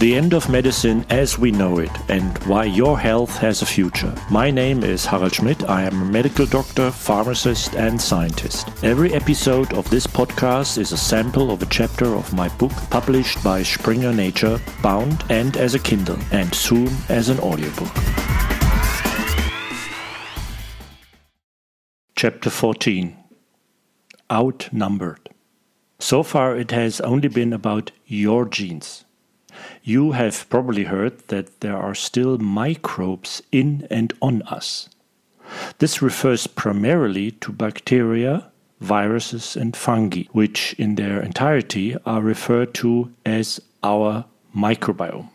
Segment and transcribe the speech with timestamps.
[0.00, 4.14] The end of medicine as we know it and why your health has a future.
[4.30, 5.68] My name is Harald Schmidt.
[5.68, 8.66] I am a medical doctor, pharmacist, and scientist.
[8.82, 13.44] Every episode of this podcast is a sample of a chapter of my book published
[13.44, 17.92] by Springer Nature, bound and as a Kindle, and soon as an audiobook.
[22.16, 23.18] Chapter 14
[24.32, 25.28] Outnumbered.
[25.98, 29.04] So far, it has only been about your genes
[29.82, 34.88] you have probably heard that there are still microbes in and on us.
[35.78, 38.50] This refers primarily to bacteria,
[38.80, 44.24] viruses, and fungi, which in their entirety are referred to as our
[44.56, 45.28] microbiome.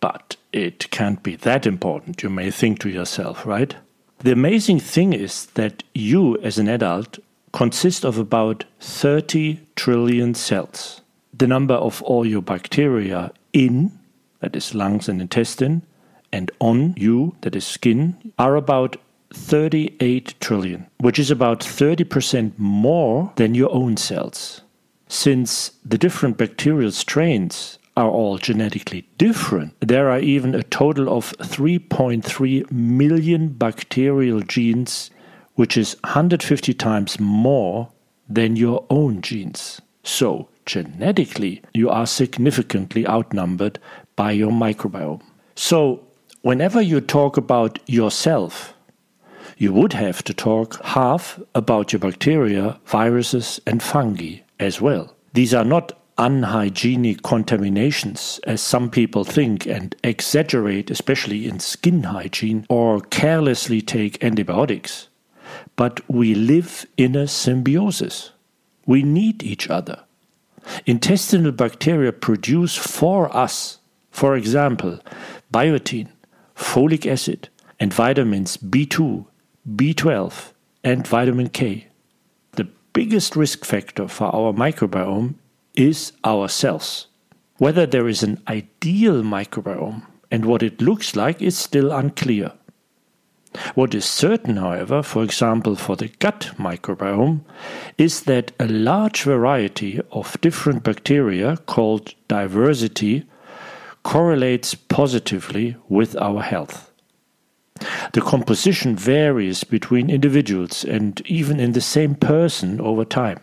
[0.00, 3.74] But it can't be that important, you may think to yourself, right?
[4.20, 7.18] The amazing thing is that you, as an adult,
[7.52, 11.00] consist of about 30 trillion cells.
[11.32, 13.90] The number of all your bacteria in,
[14.40, 15.82] that is lungs and intestine,
[16.30, 18.96] and on you, that is skin, are about
[19.32, 24.60] 38 trillion, which is about 30% more than your own cells.
[25.08, 31.32] Since the different bacterial strains are all genetically different, there are even a total of
[31.38, 35.10] 3.3 million bacterial genes,
[35.54, 37.88] which is 150 times more
[38.28, 39.80] than your own genes.
[40.02, 43.78] So, genetically, you are significantly outnumbered
[44.16, 45.22] by your microbiome.
[45.54, 46.04] So,
[46.42, 48.74] whenever you talk about yourself,
[49.56, 55.14] you would have to talk half about your bacteria, viruses, and fungi as well.
[55.32, 62.66] These are not unhygienic contaminations, as some people think and exaggerate, especially in skin hygiene,
[62.68, 65.08] or carelessly take antibiotics.
[65.76, 68.32] But we live in a symbiosis.
[68.86, 70.05] We need each other.
[70.84, 73.78] Intestinal bacteria produce for us,
[74.10, 75.00] for example,
[75.52, 76.08] biotin,
[76.54, 77.48] folic acid,
[77.78, 79.26] and vitamins B2,
[79.74, 80.52] B12,
[80.82, 81.88] and vitamin K.
[82.52, 85.34] The biggest risk factor for our microbiome
[85.74, 87.08] is ourselves.
[87.58, 92.52] Whether there is an ideal microbiome and what it looks like is still unclear.
[93.74, 97.40] What is certain, however, for example for the gut microbiome,
[97.98, 103.24] is that a large variety of different bacteria called diversity
[104.02, 106.90] correlates positively with our health.
[108.12, 113.40] The composition varies between individuals and even in the same person over time.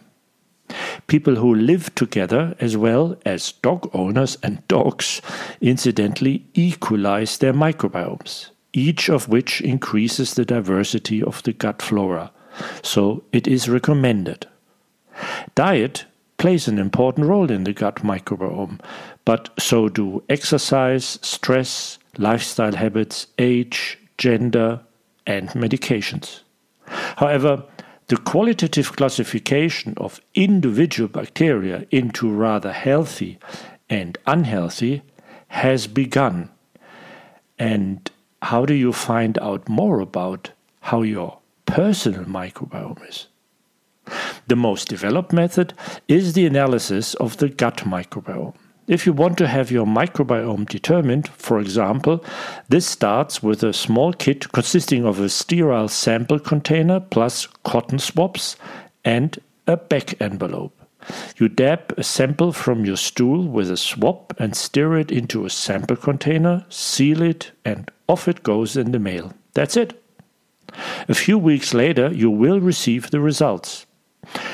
[1.08, 5.22] People who live together, as well as dog owners and dogs,
[5.62, 12.32] incidentally equalize their microbiomes each of which increases the diversity of the gut flora,
[12.82, 14.48] so it is recommended.
[15.56, 16.06] Diet
[16.38, 18.80] plays an important role in the gut microbiome,
[19.26, 24.82] but so do exercise, stress, lifestyle habits, age, gender,
[25.26, 26.42] and medications.
[27.18, 27.64] However,
[28.08, 33.40] the qualitative classification of individual bacteria into rather healthy
[33.90, 35.02] and unhealthy
[35.48, 36.50] has begun,
[37.58, 38.12] and
[38.44, 43.28] how do you find out more about how your personal microbiome is?
[44.48, 45.74] The most developed method
[46.10, 48.56] is the analysis of the gut microbiome.
[48.86, 52.24] If you want to have your microbiome determined, for example,
[52.68, 58.58] this starts with a small kit consisting of a sterile sample container plus cotton swabs
[59.06, 60.83] and a back envelope.
[61.38, 65.50] You dab a sample from your stool with a swab and stir it into a
[65.50, 69.34] sample container, seal it, and off it goes in the mail.
[69.54, 70.02] That's it.
[71.08, 73.86] A few weeks later, you will receive the results.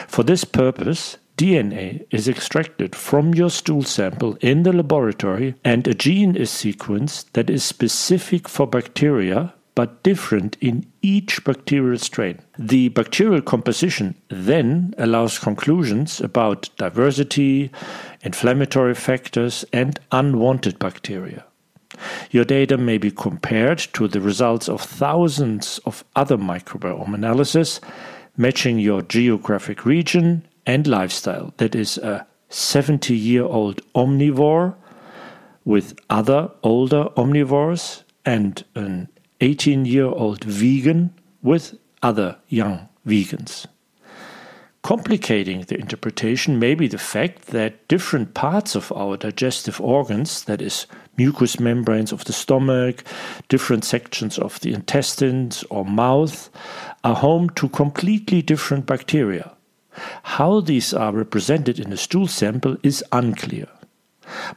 [0.08, 5.94] For this purpose, DNA is extracted from your stool sample in the laboratory and a
[5.94, 12.38] gene is sequenced that is specific for bacteria but different in each bacterial strain.
[12.58, 17.72] The bacterial composition then allows conclusions about diversity,
[18.22, 21.46] inflammatory factors, and unwanted bacteria.
[22.30, 27.80] Your data may be compared to the results of thousands of other microbiome analyses,
[28.36, 31.54] matching your geographic region and lifestyle.
[31.56, 34.76] That is a 70 year old omnivore
[35.64, 39.08] with other older omnivores and an
[39.42, 43.66] 18 year old vegan with other young vegans.
[44.82, 50.62] Complicating the interpretation may be the fact that different parts of our digestive organs, that
[50.62, 50.88] is,
[51.18, 53.04] mucous membranes of the stomach,
[53.50, 56.50] different sections of the intestines or mouth,
[57.04, 59.54] are home to completely different bacteria.
[60.24, 63.68] How these are represented in a stool sample is unclear.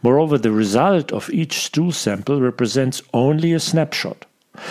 [0.02, 4.26] Moreover, the result of each stool sample represents only a snapshot.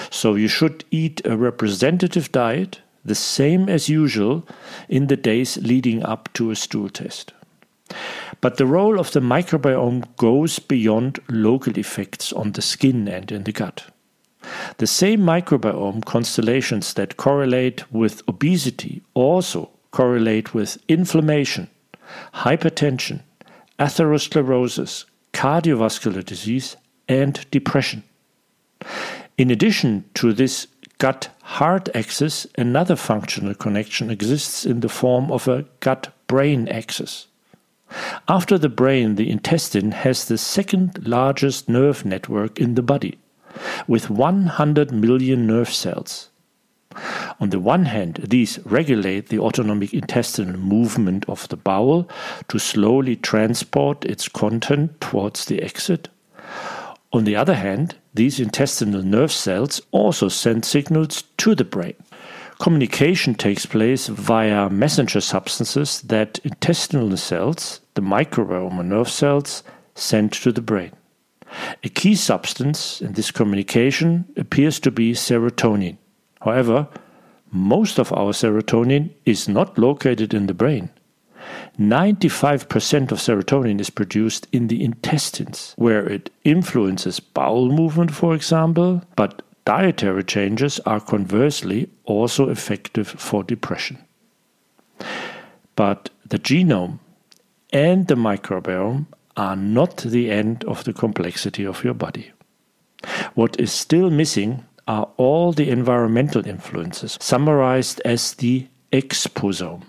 [0.10, 4.48] So you should eat a representative diet, the same as usual,
[4.88, 7.33] in the days leading up to a stool test.
[8.42, 13.44] But the role of the microbiome goes beyond local effects on the skin and in
[13.44, 13.86] the gut.
[14.78, 21.69] The same microbiome constellations that correlate with obesity also correlate with inflammation,
[22.34, 23.22] hypertension,
[23.77, 26.75] atherosclerosis, cardiovascular disease,
[27.07, 28.04] and depression.
[29.42, 30.68] In addition to this
[31.00, 37.26] gut heart axis, another functional connection exists in the form of a gut brain axis.
[38.28, 43.18] After the brain, the intestine has the second largest nerve network in the body,
[43.88, 46.30] with 100 million nerve cells.
[47.40, 52.08] On the one hand, these regulate the autonomic intestinal movement of the bowel
[52.50, 56.10] to slowly transport its content towards the exit.
[57.12, 61.96] On the other hand, these intestinal nerve cells also send signals to the brain.
[62.60, 69.63] Communication takes place via messenger substances that intestinal cells, the microbiome nerve cells,
[69.96, 70.92] send to the brain.
[71.84, 75.98] A key substance in this communication appears to be serotonin.
[76.42, 76.88] However,
[77.52, 80.90] most of our serotonin is not located in the brain.
[81.80, 89.04] 95% of serotonin is produced in the intestines, where it influences bowel movement, for example,
[89.16, 93.98] but dietary changes are conversely also effective for depression.
[95.76, 97.00] But the genome
[97.72, 102.32] and the microbiome are not the end of the complexity of your body.
[103.34, 109.84] What is still missing are all the environmental influences, summarized as the exposome.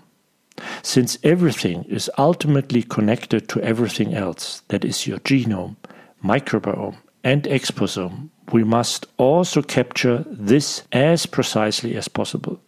[0.81, 5.75] Since everything is ultimately connected to everything else, that is your genome,
[6.23, 12.59] microbiome, and exposome, we must also capture this as precisely as possible.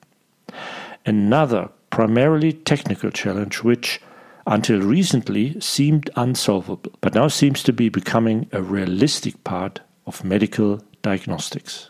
[1.05, 4.01] Another primarily technical challenge, which
[4.47, 10.81] until recently seemed unsolvable, but now seems to be becoming a realistic part of medical
[11.01, 11.89] diagnostics.